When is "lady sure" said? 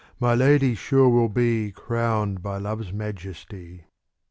0.33-1.09